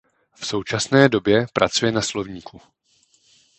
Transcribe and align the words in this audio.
V 0.35 0.45
současné 0.47 1.09
době 1.09 1.45
pracuje 1.53 1.91
na 1.91 2.01
slovníku. 2.01 2.61